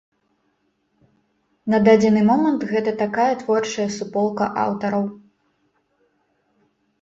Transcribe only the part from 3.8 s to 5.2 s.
суполка аўтараў.